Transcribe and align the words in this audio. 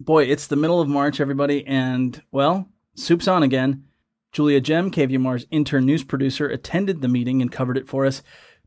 Boy, 0.00 0.24
it's 0.24 0.46
the 0.46 0.56
middle 0.56 0.80
of 0.80 0.88
March, 0.88 1.20
everybody, 1.20 1.66
and 1.66 2.22
well, 2.30 2.68
Supes 2.94 3.26
On 3.26 3.42
again. 3.42 3.84
Julia 4.32 4.60
Ggem, 4.60 4.92
KVMR's 4.92 5.46
intern 5.50 5.86
news 5.86 6.04
producer, 6.04 6.48
attended 6.48 7.00
the 7.00 7.08
meeting 7.08 7.42
and 7.42 7.50
covered 7.50 7.76
it 7.76 7.88
for 7.88 8.06
us. 8.06 8.22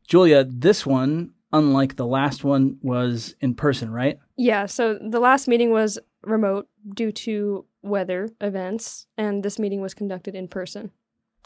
Julia, 0.06 0.44
this 0.44 0.84
one, 0.84 1.32
unlike 1.52 1.96
the 1.96 2.06
last 2.06 2.44
one, 2.44 2.76
was 2.82 3.34
in 3.40 3.54
person, 3.54 3.90
right? 3.90 4.18
Yeah, 4.36 4.66
so 4.66 4.98
the 5.00 5.20
last 5.20 5.48
meeting 5.48 5.70
was 5.70 5.98
remote 6.22 6.68
due 6.94 7.12
to 7.12 7.64
weather 7.82 8.28
events, 8.40 9.06
and 9.16 9.42
this 9.42 9.58
meeting 9.58 9.80
was 9.80 9.94
conducted 9.94 10.34
in 10.34 10.48
person. 10.48 10.90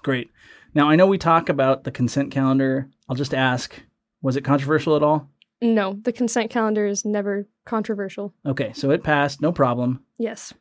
Great. 0.03 0.31
Now, 0.75 0.89
I 0.89 0.97
know 0.97 1.07
we 1.07 1.19
talk 1.19 1.49
about 1.49 1.85
the 1.85 1.91
consent 1.91 2.31
calendar. 2.31 2.91
I'll 3.09 3.17
just 3.17 3.35
ask 3.35 3.81
was 4.23 4.37
it 4.37 4.43
controversial 4.43 4.97
at 4.97 5.03
all? 5.03 5.31
No, 5.61 5.99
the 6.03 6.13
consent 6.13 6.51
calendar 6.51 6.87
is 6.87 7.05
never 7.05 7.49
controversial. 7.65 8.35
Okay, 8.45 8.73
so 8.75 8.91
it 8.91 9.03
passed, 9.03 9.41
no 9.41 9.53
problem. 9.53 10.03
Yes. 10.19 10.53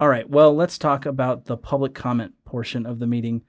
All 0.00 0.08
right, 0.08 0.28
well, 0.28 0.54
let's 0.54 0.78
talk 0.78 1.06
about 1.06 1.44
the 1.44 1.56
public 1.56 1.94
comment 1.94 2.32
portion 2.44 2.86
of 2.86 2.98
the 2.98 3.06
meeting. 3.06 3.42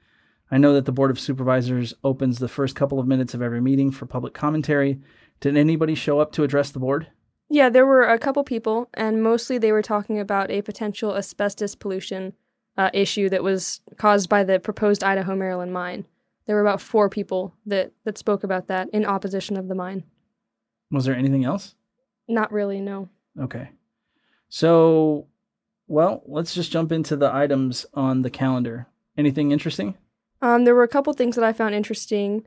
I 0.52 0.58
know 0.60 0.74
that 0.74 0.86
the 0.86 0.92
Board 0.92 1.10
of 1.10 1.20
Supervisors 1.20 1.96
opens 2.04 2.38
the 2.38 2.48
first 2.48 2.76
couple 2.76 3.00
of 3.00 3.08
minutes 3.08 3.34
of 3.34 3.42
every 3.42 3.60
meeting 3.60 3.90
for 3.90 4.06
public 4.06 4.36
commentary. 4.36 5.00
Did 5.40 5.58
anybody 5.58 5.96
show 5.96 6.20
up 6.20 6.32
to 6.34 6.44
address 6.44 6.70
the 6.70 6.80
board? 6.80 7.08
Yeah, 7.50 7.70
there 7.70 7.88
were 7.88 8.04
a 8.04 8.20
couple 8.20 8.44
people, 8.44 8.90
and 8.94 9.24
mostly 9.24 9.58
they 9.58 9.72
were 9.72 9.82
talking 9.82 10.20
about 10.20 10.52
a 10.52 10.62
potential 10.62 11.16
asbestos 11.18 11.76
pollution 11.76 12.34
uh, 12.78 12.90
issue 12.94 13.30
that 13.30 13.44
was 13.44 13.82
caused 13.98 14.30
by 14.30 14.44
the 14.44 14.60
proposed 14.60 15.04
Idaho 15.04 15.36
Maryland 15.36 15.74
mine. 15.74 16.06
There 16.46 16.56
were 16.56 16.62
about 16.62 16.82
four 16.82 17.10
people 17.10 17.56
that, 17.66 17.92
that 18.06 18.18
spoke 18.18 18.44
about 18.44 18.68
that 18.68 18.90
in 18.90 19.06
opposition 19.06 19.58
of 19.58 19.68
the 19.68 19.76
mine. 19.76 20.04
Was 20.94 21.06
there 21.06 21.16
anything 21.16 21.44
else? 21.44 21.74
Not 22.28 22.52
really, 22.52 22.80
no. 22.80 23.10
Okay. 23.38 23.72
So, 24.48 25.26
well, 25.88 26.22
let's 26.28 26.54
just 26.54 26.72
jump 26.72 26.92
into 26.92 27.16
the 27.16 27.34
items 27.34 27.88
on 27.96 28.22
the 28.22 28.30
calendar. 28.30 28.86
Anything 29.18 29.52
interesting? 29.52 29.96
Um, 30.40 30.66
there 30.66 30.76
were 30.76 30.84
a 30.84 30.88
couple 30.88 31.12
things 31.14 31.36
that 31.36 31.44
I 31.44 31.52
found 31.52 31.74
interesting. 31.74 32.46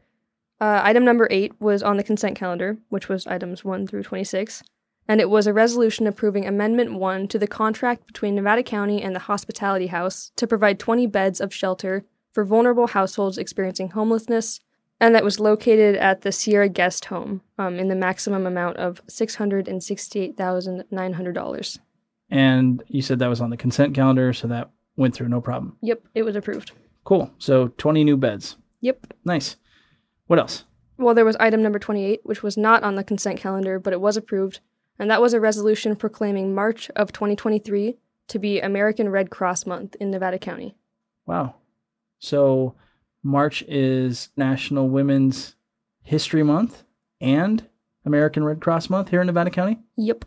Uh, 0.60 0.80
item 0.84 1.04
number 1.04 1.26
eight 1.28 1.60
was 1.60 1.82
on 1.82 1.96
the 1.96 2.04
consent 2.04 2.36
calendar, 2.38 2.78
which 2.88 3.08
was 3.08 3.26
items 3.26 3.64
1 3.64 3.88
through 3.88 4.04
26, 4.04 4.62
and 5.08 5.20
it 5.20 5.28
was 5.28 5.48
a 5.48 5.52
resolution 5.52 6.06
approving 6.06 6.46
Amendment 6.46 6.94
1 6.94 7.26
to 7.28 7.40
the 7.40 7.48
contract 7.48 8.06
between 8.06 8.36
Nevada 8.36 8.62
County 8.62 9.02
and 9.02 9.14
the 9.14 9.20
Hospitality 9.20 9.88
House 9.88 10.30
to 10.36 10.46
provide 10.46 10.78
20 10.78 11.08
beds 11.08 11.40
of 11.40 11.52
shelter 11.52 12.04
for 12.32 12.44
vulnerable 12.44 12.86
households 12.86 13.38
experiencing 13.38 13.90
homelessness, 13.90 14.60
and 15.00 15.14
that 15.14 15.24
was 15.24 15.40
located 15.40 15.96
at 15.96 16.22
the 16.22 16.32
Sierra 16.32 16.68
Guest 16.68 17.06
Home 17.06 17.40
um, 17.58 17.78
in 17.78 17.88
the 17.88 17.94
maximum 17.94 18.46
amount 18.46 18.76
of 18.78 19.04
$668,900. 19.06 21.78
And 22.30 22.82
you 22.88 23.02
said 23.02 23.18
that 23.18 23.28
was 23.28 23.40
on 23.40 23.50
the 23.50 23.56
consent 23.56 23.94
calendar, 23.94 24.32
so 24.32 24.48
that 24.48 24.70
went 24.96 25.14
through 25.14 25.28
no 25.28 25.40
problem. 25.40 25.76
Yep, 25.82 26.02
it 26.14 26.24
was 26.24 26.34
approved. 26.34 26.72
Cool. 27.04 27.30
So 27.38 27.68
20 27.78 28.04
new 28.04 28.16
beds. 28.16 28.56
Yep. 28.80 29.14
Nice. 29.24 29.56
What 30.26 30.38
else? 30.38 30.64
Well, 30.98 31.14
there 31.14 31.24
was 31.24 31.36
item 31.36 31.62
number 31.62 31.78
28, 31.78 32.20
which 32.24 32.42
was 32.42 32.56
not 32.56 32.82
on 32.82 32.96
the 32.96 33.04
consent 33.04 33.38
calendar, 33.38 33.78
but 33.78 33.92
it 33.92 34.00
was 34.00 34.16
approved, 34.16 34.60
and 34.98 35.10
that 35.10 35.20
was 35.20 35.34
a 35.34 35.40
resolution 35.40 35.94
proclaiming 35.94 36.54
March 36.54 36.90
of 36.96 37.12
2023 37.12 37.98
to 38.28 38.38
be 38.38 38.60
American 38.60 39.10
Red 39.10 39.30
Cross 39.30 39.66
Month 39.66 39.94
in 40.00 40.10
Nevada 40.10 40.38
County. 40.38 40.74
Wow. 41.26 41.56
So 42.18 42.74
March 43.26 43.62
is 43.66 44.30
National 44.36 44.88
Women's 44.88 45.56
History 46.02 46.44
Month 46.44 46.84
and 47.20 47.66
American 48.04 48.44
Red 48.44 48.60
Cross 48.60 48.88
Month 48.88 49.08
here 49.08 49.20
in 49.20 49.26
Nevada 49.26 49.50
County? 49.50 49.80
Yep. 49.96 50.24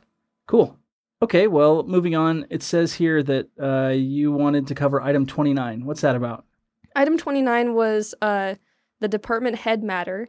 Cool. 0.47 0.77
Okay, 1.21 1.47
well, 1.47 1.83
moving 1.83 2.15
on, 2.15 2.45
it 2.49 2.61
says 2.61 2.93
here 2.93 3.23
that 3.23 3.47
uh, 3.61 3.93
you 3.93 4.31
wanted 4.31 4.67
to 4.67 4.75
cover 4.75 5.01
item 5.01 5.25
29. 5.25 5.85
What's 5.85 6.01
that 6.01 6.15
about? 6.15 6.45
Item 6.95 7.17
29 7.17 7.73
was 7.73 8.13
uh, 8.21 8.55
the 8.99 9.07
department 9.07 9.55
head 9.55 9.81
matter, 9.81 10.27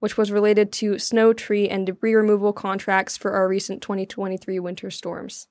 which 0.00 0.16
was 0.16 0.32
related 0.32 0.72
to 0.72 0.98
snow, 0.98 1.34
tree, 1.34 1.68
and 1.68 1.86
debris 1.86 2.14
removal 2.14 2.52
contracts 2.52 3.16
for 3.16 3.32
our 3.32 3.46
recent 3.46 3.82
2023 3.82 4.58
winter 4.58 4.90
storms. 4.90 5.48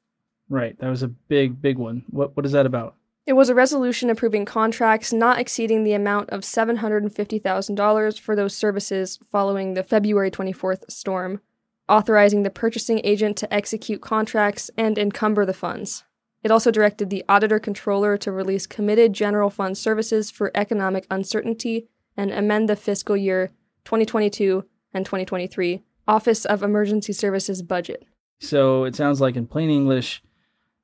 Right, 0.49 0.77
that 0.79 0.89
was 0.89 1.03
a 1.03 1.07
big, 1.07 1.61
big 1.61 1.77
one. 1.77 2.05
What 2.09 2.35
What 2.35 2.45
is 2.45 2.53
that 2.53 2.65
about? 2.65 2.95
It 3.25 3.33
was 3.33 3.49
a 3.49 3.55
resolution 3.55 4.11
approving 4.11 4.45
contracts 4.45 5.11
not 5.11 5.39
exceeding 5.39 5.83
the 5.83 5.93
amount 5.93 6.29
of 6.29 6.41
$750,000 6.41 8.19
for 8.19 8.35
those 8.35 8.55
services 8.55 9.17
following 9.31 9.73
the 9.73 9.83
February 9.83 10.29
24th 10.29 10.83
storm, 10.91 11.41
authorizing 11.89 12.43
the 12.43 12.51
purchasing 12.51 13.01
agent 13.03 13.35
to 13.37 13.51
execute 13.51 13.99
contracts 13.99 14.69
and 14.77 14.99
encumber 14.99 15.43
the 15.43 15.53
funds. 15.53 16.03
It 16.43 16.51
also 16.51 16.69
directed 16.69 17.09
the 17.09 17.25
auditor 17.27 17.57
controller 17.57 18.15
to 18.17 18.31
release 18.31 18.67
committed 18.67 19.13
general 19.13 19.49
fund 19.49 19.75
services 19.75 20.29
for 20.29 20.51
economic 20.53 21.07
uncertainty 21.09 21.87
and 22.15 22.31
amend 22.31 22.69
the 22.69 22.75
fiscal 22.75 23.17
year 23.17 23.49
2022 23.85 24.65
and 24.93 25.03
2023 25.03 25.81
Office 26.07 26.45
of 26.45 26.61
Emergency 26.61 27.11
Services 27.11 27.63
budget. 27.63 28.05
So 28.39 28.83
it 28.83 28.95
sounds 28.95 29.19
like, 29.19 29.35
in 29.35 29.47
plain 29.47 29.71
English, 29.71 30.21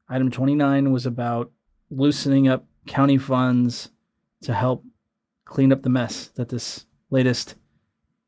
item 0.09 0.31
29 0.31 0.91
was 0.91 1.05
about 1.05 1.51
loosening 1.91 2.47
up 2.47 2.65
county 2.87 3.17
funds 3.17 3.89
to 4.41 4.53
help 4.53 4.83
clean 5.45 5.71
up 5.71 5.83
the 5.83 5.89
mess 5.89 6.27
that 6.35 6.49
this 6.49 6.85
latest, 7.09 7.55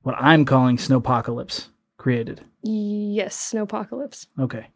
what 0.01 0.16
I'm 0.19 0.46
calling 0.46 0.78
snowpocalypse, 0.78 1.68
created. 1.97 2.41
Yes, 2.62 3.51
snowpocalypse. 3.53 4.28
Okay. 4.40 4.68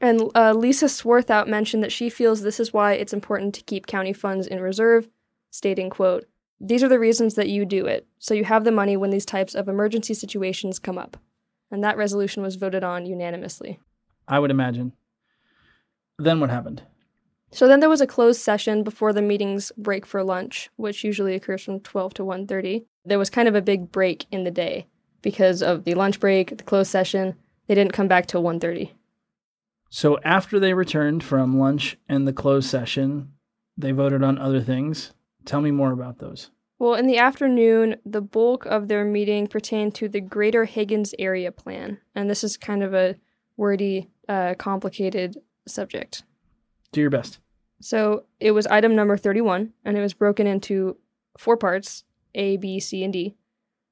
And 0.00 0.30
uh, 0.34 0.52
Lisa 0.52 0.86
Swarthout 0.86 1.46
mentioned 1.46 1.82
that 1.82 1.92
she 1.92 2.10
feels 2.10 2.42
this 2.42 2.60
is 2.60 2.72
why 2.72 2.92
it's 2.92 3.14
important 3.14 3.54
to 3.54 3.62
keep 3.62 3.86
county 3.86 4.12
funds 4.12 4.46
in 4.46 4.60
reserve, 4.60 5.08
stating, 5.50 5.88
quote, 5.88 6.26
These 6.60 6.82
are 6.82 6.88
the 6.88 6.98
reasons 6.98 7.34
that 7.34 7.48
you 7.48 7.64
do 7.64 7.86
it, 7.86 8.06
so 8.18 8.34
you 8.34 8.44
have 8.44 8.64
the 8.64 8.72
money 8.72 8.96
when 8.96 9.10
these 9.10 9.24
types 9.24 9.54
of 9.54 9.68
emergency 9.68 10.12
situations 10.12 10.78
come 10.78 10.98
up. 10.98 11.16
And 11.70 11.82
that 11.82 11.96
resolution 11.96 12.42
was 12.42 12.56
voted 12.56 12.84
on 12.84 13.06
unanimously. 13.06 13.80
I 14.28 14.38
would 14.38 14.50
imagine. 14.50 14.92
Then 16.18 16.38
what 16.38 16.50
happened? 16.50 16.82
So 17.54 17.68
then 17.68 17.78
there 17.78 17.88
was 17.88 18.00
a 18.00 18.06
closed 18.06 18.40
session 18.40 18.82
before 18.82 19.12
the 19.12 19.22
meetings 19.22 19.70
break 19.78 20.06
for 20.06 20.24
lunch, 20.24 20.70
which 20.74 21.04
usually 21.04 21.36
occurs 21.36 21.62
from 21.62 21.78
12 21.78 22.14
to 22.14 22.24
1:30. 22.24 22.84
There 23.04 23.18
was 23.18 23.30
kind 23.30 23.46
of 23.46 23.54
a 23.54 23.62
big 23.62 23.92
break 23.92 24.26
in 24.32 24.42
the 24.42 24.50
day 24.50 24.88
because 25.22 25.62
of 25.62 25.84
the 25.84 25.94
lunch 25.94 26.18
break, 26.18 26.56
the 26.58 26.64
closed 26.64 26.90
session. 26.90 27.36
They 27.68 27.76
didn't 27.76 27.92
come 27.92 28.08
back 28.08 28.26
till 28.26 28.42
1:30. 28.42 28.90
So 29.88 30.18
after 30.24 30.58
they 30.58 30.74
returned 30.74 31.22
from 31.22 31.56
lunch 31.56 31.96
and 32.08 32.26
the 32.26 32.32
closed 32.32 32.68
session, 32.68 33.30
they 33.76 33.92
voted 33.92 34.24
on 34.24 34.36
other 34.36 34.60
things. 34.60 35.12
Tell 35.44 35.60
me 35.60 35.70
more 35.70 35.92
about 35.92 36.18
those. 36.18 36.50
Well, 36.80 36.94
in 36.94 37.06
the 37.06 37.18
afternoon, 37.18 37.96
the 38.04 38.20
bulk 38.20 38.66
of 38.66 38.88
their 38.88 39.04
meeting 39.04 39.46
pertained 39.46 39.94
to 39.94 40.08
the 40.08 40.20
Greater 40.20 40.64
Higgins 40.64 41.14
Area 41.20 41.52
Plan, 41.52 41.98
and 42.16 42.28
this 42.28 42.42
is 42.42 42.56
kind 42.56 42.82
of 42.82 42.92
a 42.94 43.14
wordy, 43.56 44.10
uh, 44.28 44.54
complicated 44.58 45.36
subject. 45.68 46.24
Do 46.90 47.00
your 47.00 47.10
best. 47.10 47.38
So 47.84 48.24
it 48.40 48.52
was 48.52 48.66
item 48.68 48.96
number 48.96 49.18
31, 49.18 49.70
and 49.84 49.98
it 49.98 50.00
was 50.00 50.14
broken 50.14 50.46
into 50.46 50.96
four 51.36 51.58
parts 51.58 52.04
A, 52.34 52.56
B, 52.56 52.80
C, 52.80 53.04
and 53.04 53.12
D. 53.12 53.36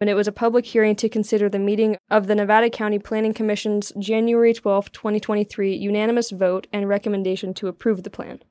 And 0.00 0.08
it 0.08 0.14
was 0.14 0.26
a 0.26 0.32
public 0.32 0.64
hearing 0.64 0.96
to 0.96 1.10
consider 1.10 1.50
the 1.50 1.58
meeting 1.58 1.98
of 2.10 2.26
the 2.26 2.34
Nevada 2.34 2.70
County 2.70 2.98
Planning 2.98 3.34
Commission's 3.34 3.92
January 3.98 4.54
12, 4.54 4.92
2023 4.92 5.76
unanimous 5.76 6.30
vote 6.30 6.68
and 6.72 6.88
recommendation 6.88 7.52
to 7.52 7.68
approve 7.68 8.02
the 8.02 8.08
plan. 8.08 8.42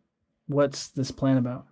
What's 0.45 0.89
this 0.89 1.09
plan 1.09 1.37
about? 1.37 1.65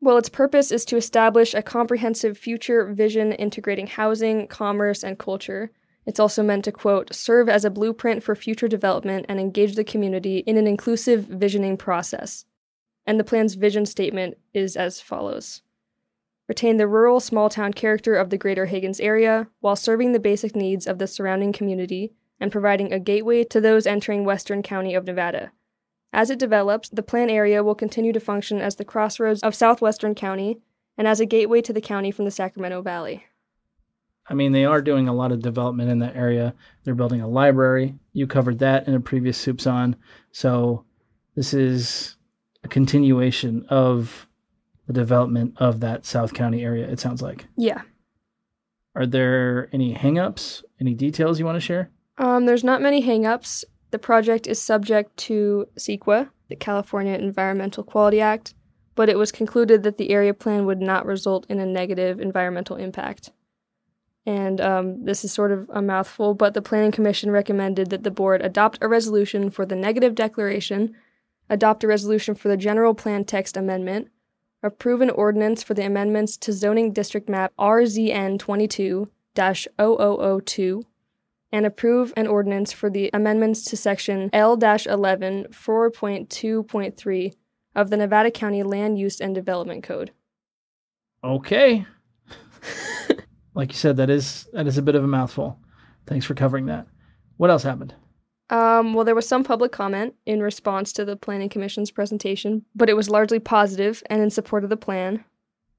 Well, 0.00 0.16
its 0.16 0.28
purpose 0.28 0.70
is 0.70 0.84
to 0.84 0.96
establish 0.96 1.52
a 1.52 1.62
comprehensive 1.64 2.38
future 2.38 2.92
vision 2.92 3.32
integrating 3.32 3.88
housing, 3.88 4.46
commerce, 4.46 5.02
and 5.02 5.18
culture. 5.18 5.72
It's 6.06 6.20
also 6.20 6.44
meant 6.44 6.64
to, 6.66 6.72
quote, 6.72 7.12
serve 7.12 7.48
as 7.48 7.64
a 7.64 7.70
blueprint 7.70 8.22
for 8.22 8.36
future 8.36 8.68
development 8.68 9.26
and 9.28 9.40
engage 9.40 9.74
the 9.74 9.82
community 9.82 10.38
in 10.46 10.56
an 10.56 10.68
inclusive 10.68 11.24
visioning 11.24 11.76
process. 11.76 12.44
And 13.06 13.18
the 13.18 13.24
plan's 13.24 13.54
vision 13.54 13.86
statement 13.86 14.38
is 14.54 14.76
as 14.76 15.00
follows 15.00 15.62
Retain 16.50 16.78
the 16.78 16.88
rural 16.88 17.20
small 17.20 17.48
town 17.48 17.72
character 17.72 18.16
of 18.16 18.30
the 18.30 18.36
greater 18.36 18.66
Higgins 18.66 18.98
area 18.98 19.46
while 19.60 19.76
serving 19.76 20.10
the 20.10 20.18
basic 20.18 20.56
needs 20.56 20.84
of 20.84 20.98
the 20.98 21.06
surrounding 21.06 21.52
community 21.52 22.12
and 22.40 22.50
providing 22.50 22.92
a 22.92 22.98
gateway 22.98 23.44
to 23.44 23.60
those 23.60 23.86
entering 23.86 24.24
Western 24.24 24.60
County 24.60 24.92
of 24.92 25.04
Nevada. 25.04 25.52
As 26.12 26.28
it 26.28 26.40
develops, 26.40 26.88
the 26.88 27.04
plan 27.04 27.30
area 27.30 27.62
will 27.62 27.76
continue 27.76 28.12
to 28.12 28.18
function 28.18 28.60
as 28.60 28.74
the 28.74 28.84
crossroads 28.84 29.44
of 29.44 29.54
southwestern 29.54 30.16
county 30.16 30.58
and 30.98 31.06
as 31.06 31.20
a 31.20 31.24
gateway 31.24 31.62
to 31.62 31.72
the 31.72 31.80
county 31.80 32.10
from 32.10 32.24
the 32.24 32.32
Sacramento 32.32 32.82
Valley. 32.82 33.26
I 34.26 34.34
mean, 34.34 34.50
they 34.50 34.64
are 34.64 34.82
doing 34.82 35.06
a 35.06 35.14
lot 35.14 35.30
of 35.30 35.42
development 35.42 35.88
in 35.88 36.00
that 36.00 36.16
area. 36.16 36.54
They're 36.82 36.96
building 36.96 37.20
a 37.20 37.28
library. 37.28 37.94
You 38.12 38.26
covered 38.26 38.58
that 38.58 38.88
in 38.88 38.94
a 38.94 39.00
previous 39.00 39.38
Supes 39.38 39.68
On. 39.68 39.94
So 40.32 40.84
this 41.36 41.54
is 41.54 42.16
a 42.62 42.68
continuation 42.68 43.64
of 43.68 44.26
the 44.86 44.92
development 44.92 45.54
of 45.58 45.80
that 45.80 46.04
South 46.04 46.34
County 46.34 46.64
area, 46.64 46.88
it 46.88 47.00
sounds 47.00 47.22
like. 47.22 47.46
Yeah. 47.56 47.82
Are 48.94 49.06
there 49.06 49.68
any 49.72 49.94
hangups, 49.94 50.64
any 50.80 50.94
details 50.94 51.38
you 51.38 51.44
want 51.44 51.56
to 51.56 51.60
share? 51.60 51.90
Um, 52.18 52.46
there's 52.46 52.64
not 52.64 52.82
many 52.82 53.02
hangups. 53.02 53.64
The 53.92 53.98
project 53.98 54.46
is 54.46 54.60
subject 54.60 55.16
to 55.18 55.66
CEQA, 55.76 56.28
the 56.48 56.56
California 56.56 57.14
Environmental 57.14 57.84
Quality 57.84 58.20
Act, 58.20 58.54
but 58.94 59.08
it 59.08 59.16
was 59.16 59.32
concluded 59.32 59.82
that 59.84 59.96
the 59.96 60.10
area 60.10 60.34
plan 60.34 60.66
would 60.66 60.80
not 60.80 61.06
result 61.06 61.46
in 61.48 61.60
a 61.60 61.66
negative 61.66 62.20
environmental 62.20 62.76
impact. 62.76 63.30
And 64.26 64.60
um, 64.60 65.04
this 65.04 65.24
is 65.24 65.32
sort 65.32 65.50
of 65.50 65.68
a 65.72 65.80
mouthful, 65.80 66.34
but 66.34 66.54
the 66.54 66.62
Planning 66.62 66.92
Commission 66.92 67.30
recommended 67.30 67.90
that 67.90 68.02
the 68.02 68.10
board 68.10 68.42
adopt 68.42 68.78
a 68.82 68.88
resolution 68.88 69.50
for 69.50 69.64
the 69.64 69.76
negative 69.76 70.14
declaration, 70.14 70.94
adopt 71.50 71.84
a 71.84 71.86
resolution 71.86 72.34
for 72.34 72.48
the 72.48 72.56
general 72.56 72.94
plan 72.94 73.24
text 73.24 73.56
amendment, 73.56 74.08
approve 74.62 75.02
an 75.02 75.10
ordinance 75.10 75.62
for 75.62 75.74
the 75.74 75.84
amendments 75.84 76.36
to 76.38 76.52
zoning 76.52 76.92
district 76.92 77.28
map 77.28 77.52
RZN 77.58 78.38
22 78.38 79.10
0002, 79.36 80.82
and 81.52 81.66
approve 81.66 82.12
an 82.16 82.26
ordinance 82.26 82.72
for 82.72 82.88
the 82.88 83.10
amendments 83.12 83.64
to 83.64 83.76
section 83.76 84.30
L 84.32 84.54
11 84.54 85.46
4.2.3 85.50 87.34
of 87.74 87.90
the 87.90 87.96
Nevada 87.96 88.30
County 88.30 88.62
Land 88.62 88.98
Use 88.98 89.20
and 89.20 89.34
Development 89.34 89.82
Code. 89.82 90.12
Okay. 91.22 91.84
like 93.54 93.70
you 93.70 93.76
said, 93.76 93.96
that 93.98 94.10
is 94.10 94.48
that 94.52 94.66
is 94.66 94.78
a 94.78 94.82
bit 94.82 94.94
of 94.94 95.04
a 95.04 95.08
mouthful. 95.08 95.58
Thanks 96.06 96.24
for 96.24 96.34
covering 96.34 96.66
that. 96.66 96.86
What 97.36 97.50
else 97.50 97.62
happened? 97.62 97.94
Um, 98.50 98.94
well, 98.94 99.04
there 99.04 99.14
was 99.14 99.28
some 99.28 99.44
public 99.44 99.70
comment 99.70 100.14
in 100.26 100.42
response 100.42 100.92
to 100.94 101.04
the 101.04 101.16
Planning 101.16 101.48
Commission's 101.48 101.92
presentation, 101.92 102.64
but 102.74 102.90
it 102.90 102.96
was 102.96 103.08
largely 103.08 103.38
positive 103.38 104.02
and 104.10 104.20
in 104.20 104.28
support 104.28 104.64
of 104.64 104.70
the 104.70 104.76
plan. 104.76 105.24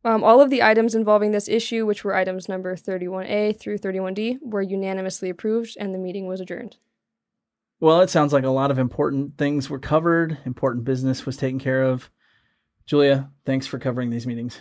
Um, 0.03 0.23
all 0.23 0.41
of 0.41 0.50
the 0.50 0.63
items 0.63 0.95
involving 0.95 1.31
this 1.31 1.50
issue, 1.50 1.85
which 1.85 2.03
were 2.03 2.15
items 2.15 2.50
number 2.50 2.75
31A 2.75 3.59
through 3.59 3.77
31D, 3.77 4.39
were 4.41 4.62
unanimously 4.62 5.29
approved 5.29 5.75
and 5.79 5.94
the 5.94 6.00
meeting 6.00 6.25
was 6.27 6.39
adjourned. 6.39 6.77
Well, 7.81 8.01
it 8.01 8.09
sounds 8.09 8.31
like 8.31 8.45
a 8.45 8.50
lot 8.50 8.71
of 8.71 8.79
important 8.79 9.38
things 9.38 9.69
were 9.69 9.79
covered, 9.79 10.38
important 10.45 10.85
business 10.85 11.25
was 11.25 11.35
taken 11.35 11.59
care 11.59 11.83
of. 11.83 12.09
Julia, 12.85 13.29
thanks 13.45 13.68
for 13.68 13.79
covering 13.79 14.09
these 14.09 14.25
meetings. 14.25 14.59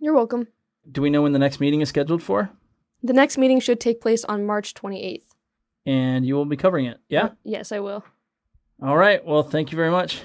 You're 0.00 0.14
welcome. 0.14 0.48
Do 0.90 1.02
we 1.02 1.10
know 1.10 1.22
when 1.22 1.32
the 1.32 1.38
next 1.38 1.60
meeting 1.60 1.80
is 1.80 1.88
scheduled 1.88 2.22
for? 2.22 2.50
The 3.02 3.12
next 3.12 3.38
meeting 3.38 3.60
should 3.60 3.80
take 3.80 4.00
place 4.00 4.24
on 4.24 4.46
March 4.46 4.74
28th. 4.74 5.27
And 5.88 6.26
you 6.26 6.34
will 6.34 6.44
be 6.44 6.58
covering 6.58 6.84
it, 6.84 7.00
yeah? 7.08 7.30
Yes, 7.44 7.72
I 7.72 7.80
will. 7.80 8.04
All 8.82 8.94
right. 8.94 9.24
Well, 9.24 9.42
thank 9.42 9.72
you 9.72 9.76
very 9.76 9.90
much. 9.90 10.20